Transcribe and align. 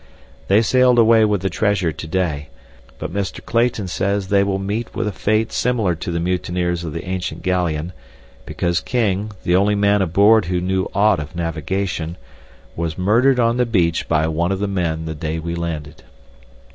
They 0.47 0.63
sailed 0.63 0.97
away 0.97 1.25
with 1.25 1.41
the 1.41 1.49
treasure 1.51 1.91
to 1.91 2.07
day, 2.07 2.49
but 2.97 3.13
Mr. 3.13 3.45
Clayton 3.45 3.87
says 3.87 4.29
they 4.29 4.43
will 4.43 4.57
meet 4.57 4.95
with 4.95 5.07
a 5.07 5.11
fate 5.11 5.51
similar 5.51 5.93
to 5.93 6.11
the 6.11 6.19
mutineers 6.19 6.83
of 6.83 6.91
the 6.91 7.05
ancient 7.05 7.43
galleon, 7.43 7.93
because 8.43 8.79
King, 8.81 9.31
the 9.43 9.55
only 9.55 9.75
man 9.75 10.01
aboard 10.01 10.45
who 10.45 10.59
knew 10.59 10.87
aught 10.95 11.19
of 11.19 11.35
navigation, 11.35 12.17
was 12.75 12.97
murdered 12.97 13.39
on 13.39 13.57
the 13.57 13.65
beach 13.67 14.07
by 14.07 14.25
one 14.27 14.51
of 14.51 14.57
the 14.57 14.67
men 14.67 15.05
the 15.05 15.13
day 15.13 15.37
we 15.37 15.53
landed. 15.53 16.01